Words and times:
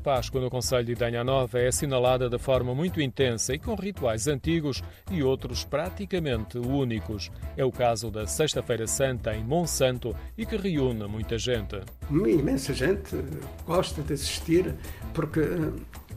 Páscoa 0.00 0.40
no 0.40 0.50
Conselho 0.50 0.84
de 0.84 0.92
Idanha 0.92 1.24
Nova 1.24 1.58
é 1.58 1.68
assinalada 1.68 2.28
de 2.28 2.38
forma 2.38 2.74
muito 2.74 3.00
intensa 3.00 3.54
e 3.54 3.58
com 3.58 3.74
rituais 3.74 4.26
antigos 4.28 4.82
e 5.10 5.22
outros 5.22 5.64
praticamente 5.64 6.58
únicos. 6.58 7.30
É 7.56 7.64
o 7.64 7.72
caso 7.72 8.10
da 8.10 8.26
Sexta-feira 8.26 8.86
Santa 8.86 9.34
em 9.34 9.44
Monsanto 9.44 10.14
e 10.36 10.44
que 10.44 10.56
reúne 10.56 11.06
muita 11.06 11.38
gente. 11.38 11.80
Uma 12.10 12.30
imensa 12.30 12.72
gente 12.74 13.16
gosta 13.66 14.02
de 14.02 14.14
assistir 14.14 14.74
porque 15.12 15.40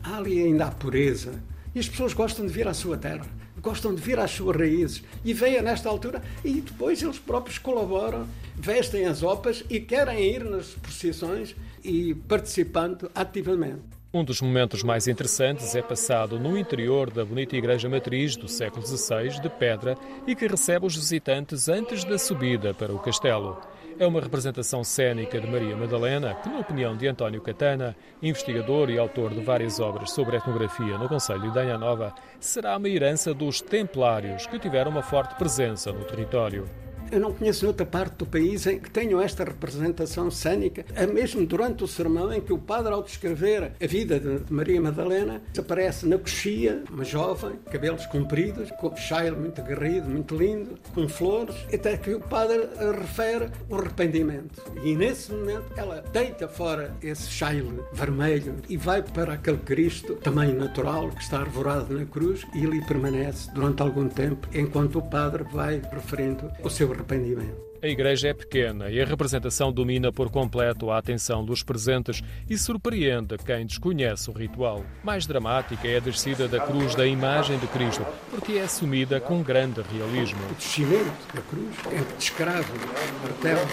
há 0.03 0.17
ali 0.17 0.41
ainda 0.41 0.65
a 0.65 0.71
pureza 0.71 1.33
e 1.73 1.79
as 1.79 1.89
pessoas 1.89 2.13
gostam 2.13 2.45
de 2.45 2.51
vir 2.51 2.67
à 2.67 2.73
sua 2.73 2.97
terra 2.97 3.25
gostam 3.65 3.95
de 3.95 4.01
vir 4.01 4.19
às 4.19 4.29
suas 4.29 4.55
raízes 4.55 5.03
e 5.23 5.33
vêm 5.33 5.59
nesta 5.59 5.89
altura 5.89 6.21
e 6.43 6.61
depois 6.61 7.01
eles 7.01 7.17
próprios 7.17 7.57
colaboram, 7.57 8.27
vestem 8.55 9.07
as 9.07 9.23
opas 9.23 9.63
e 9.67 9.79
querem 9.79 10.23
ir 10.23 10.43
nas 10.43 10.67
procissões 10.75 11.55
e 11.83 12.13
participando 12.13 13.09
ativamente. 13.15 13.81
Um 14.15 14.23
dos 14.23 14.39
momentos 14.39 14.81
mais 14.81 15.09
interessantes 15.09 15.75
é 15.75 15.81
passado 15.81 16.39
no 16.39 16.57
interior 16.57 17.11
da 17.11 17.25
bonita 17.25 17.57
Igreja 17.57 17.89
Matriz 17.89 18.37
do 18.37 18.47
século 18.47 18.81
XVI, 18.81 19.41
de 19.41 19.49
pedra, 19.49 19.97
e 20.25 20.33
que 20.33 20.47
recebe 20.47 20.85
os 20.85 20.95
visitantes 20.95 21.67
antes 21.67 22.05
da 22.05 22.17
subida 22.17 22.73
para 22.73 22.95
o 22.95 22.99
castelo. 22.99 23.59
É 23.99 24.07
uma 24.07 24.21
representação 24.21 24.85
cênica 24.85 25.37
de 25.37 25.45
Maria 25.45 25.75
Madalena, 25.75 26.33
que, 26.35 26.47
na 26.47 26.59
opinião 26.59 26.95
de 26.95 27.09
António 27.09 27.41
Catana, 27.41 27.93
investigador 28.21 28.89
e 28.89 28.97
autor 28.97 29.33
de 29.33 29.41
várias 29.41 29.81
obras 29.81 30.11
sobre 30.11 30.37
etnografia 30.37 30.97
no 30.97 31.09
Conselho 31.09 31.51
de 31.51 31.59
Anha 31.59 31.77
Nova, 31.77 32.15
será 32.39 32.77
uma 32.77 32.87
herança 32.87 33.33
dos 33.33 33.59
templários, 33.59 34.47
que 34.47 34.57
tiveram 34.57 34.91
uma 34.91 35.03
forte 35.03 35.35
presença 35.35 35.91
no 35.91 36.05
território. 36.05 36.84
Eu 37.11 37.19
não 37.19 37.33
conheço 37.33 37.67
outra 37.67 37.85
parte 37.85 38.15
do 38.17 38.25
país 38.25 38.65
em 38.65 38.79
que 38.79 38.89
tenham 38.89 39.21
esta 39.21 39.43
representação 39.43 40.31
cênica, 40.31 40.85
é 40.95 41.05
mesmo 41.05 41.45
durante 41.45 41.83
o 41.83 41.87
sermão 41.87 42.33
em 42.33 42.41
que 42.41 42.51
o 42.51 42.57
padre, 42.57 42.93
ao 42.93 43.03
descrever 43.03 43.71
a 43.81 43.87
vida 43.87 44.19
de 44.19 44.51
Maria 44.51 44.81
Madalena, 44.81 45.41
aparece 45.57 46.07
na 46.07 46.17
coxia, 46.17 46.83
uma 46.91 47.03
jovem, 47.03 47.53
cabelos 47.71 48.05
compridos, 48.07 48.69
com 48.71 48.87
o 48.87 48.95
muito 49.39 49.61
agarrido, 49.61 50.09
muito 50.09 50.35
lindo, 50.35 50.77
com 50.93 51.07
flores, 51.07 51.55
até 51.73 51.95
que 51.97 52.13
o 52.13 52.19
padre 52.19 52.67
refere 52.99 53.49
o 53.69 53.75
arrependimento. 53.75 54.61
E 54.83 54.95
nesse 54.95 55.31
momento 55.31 55.65
ela 55.75 56.03
deita 56.11 56.47
fora 56.47 56.95
esse 57.01 57.29
chaile 57.29 57.81
vermelho 57.93 58.55
e 58.67 58.77
vai 58.77 59.01
para 59.01 59.33
aquele 59.33 59.57
Cristo, 59.57 60.15
tamanho 60.15 60.57
natural, 60.57 61.09
que 61.09 61.21
está 61.21 61.39
arvorado 61.39 61.93
na 61.93 62.05
cruz, 62.05 62.45
e 62.53 62.65
ali 62.65 62.83
permanece 62.85 63.51
durante 63.51 63.81
algum 63.81 64.07
tempo, 64.07 64.47
enquanto 64.53 64.99
o 64.99 65.01
padre 65.01 65.43
vai 65.43 65.81
referindo 65.91 66.51
o 66.63 66.69
seu 66.69 66.94
arrependimento. 66.95 67.65
A 67.85 67.87
igreja 67.87 68.29
é 68.29 68.33
pequena 68.33 68.89
e 68.89 68.99
a 68.99 69.05
representação 69.05 69.71
domina 69.71 70.11
por 70.11 70.31
completo 70.31 70.89
a 70.89 70.97
atenção 70.97 71.45
dos 71.45 71.61
presentes 71.61 72.23
e 72.49 72.57
surpreende 72.57 73.37
quem 73.37 73.63
desconhece 73.63 74.27
o 74.27 74.33
ritual. 74.33 74.83
Mais 75.03 75.27
dramática 75.27 75.87
é 75.87 75.97
a 75.97 75.99
descida 75.99 76.47
da 76.47 76.59
cruz 76.59 76.95
da 76.95 77.05
imagem 77.05 77.59
de 77.59 77.67
Cristo, 77.67 78.03
porque 78.31 78.53
é 78.53 78.63
assumida 78.63 79.19
com 79.19 79.43
grande 79.43 79.81
realismo. 79.81 80.39
O 80.49 80.55
descimento 80.55 81.13
da 81.31 81.41
cruz, 81.41 81.75
em 81.91 82.03
que 82.03 82.13
descravo 82.17 82.73
martelos 83.21 83.71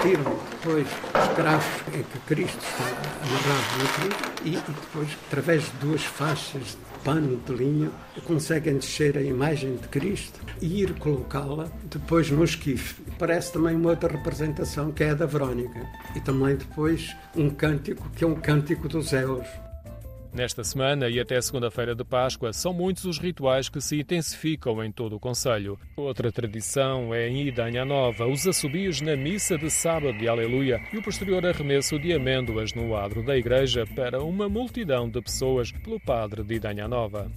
tiram 0.00 0.38
depois 0.52 0.86
os 0.86 1.34
cravos 1.34 1.94
em 1.94 2.02
que 2.02 2.18
Cristo 2.26 2.58
está 2.62 2.84
amarrado 2.84 3.78
na 3.78 3.92
cruz 3.92 4.39
e, 4.44 4.50
e 4.50 4.60
depois, 4.60 5.08
através 5.26 5.64
de 5.64 5.72
duas 5.80 6.04
faixas 6.04 6.62
de 6.62 7.04
pano 7.04 7.40
de 7.46 7.52
linho, 7.54 7.92
conseguem 8.26 8.76
descer 8.76 9.16
a 9.16 9.22
imagem 9.22 9.76
de 9.76 9.88
Cristo 9.88 10.40
e 10.60 10.82
ir 10.82 10.94
colocá-la 10.98 11.68
depois 11.84 12.30
no 12.30 12.44
esquife. 12.44 13.02
Parece 13.18 13.52
também 13.52 13.76
uma 13.76 13.90
outra 13.90 14.10
representação 14.10 14.92
que 14.92 15.04
é 15.04 15.10
a 15.10 15.14
da 15.14 15.26
Verónica. 15.26 15.80
E 16.14 16.20
também 16.20 16.56
depois 16.56 17.16
um 17.36 17.50
cântico 17.50 18.10
que 18.10 18.24
é 18.24 18.26
um 18.26 18.34
cântico 18.34 18.88
dos 18.88 19.12
Eus. 19.12 19.69
Nesta 20.32 20.62
semana 20.62 21.08
e 21.08 21.18
até 21.18 21.40
segunda-feira 21.40 21.92
de 21.92 22.04
Páscoa, 22.04 22.52
são 22.52 22.72
muitos 22.72 23.04
os 23.04 23.18
rituais 23.18 23.68
que 23.68 23.80
se 23.80 24.00
intensificam 24.00 24.82
em 24.84 24.92
todo 24.92 25.16
o 25.16 25.20
Conselho. 25.20 25.76
Outra 25.96 26.30
tradição 26.30 27.12
é 27.12 27.28
em 27.28 27.48
Idanha 27.48 27.84
Nova, 27.84 28.26
os 28.26 28.46
assobios 28.46 29.00
na 29.00 29.16
missa 29.16 29.58
de 29.58 29.68
sábado 29.68 30.16
de 30.16 30.28
Aleluia 30.28 30.80
e 30.92 30.98
o 30.98 31.02
posterior 31.02 31.44
arremesso 31.44 31.98
de 31.98 32.12
amêndoas 32.12 32.72
no 32.72 32.94
adro 32.94 33.24
da 33.24 33.36
igreja 33.36 33.84
para 33.96 34.22
uma 34.22 34.48
multidão 34.48 35.08
de 35.08 35.20
pessoas 35.20 35.72
pelo 35.72 35.98
padre 35.98 36.44
de 36.44 36.54
Idanha 36.54 36.86
Nova. 36.86 37.30